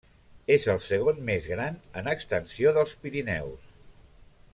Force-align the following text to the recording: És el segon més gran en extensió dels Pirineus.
És 0.53 0.63
el 0.73 0.79
segon 0.85 1.19
més 1.27 1.49
gran 1.51 1.77
en 2.01 2.09
extensió 2.15 2.73
dels 2.79 2.95
Pirineus. 3.05 3.71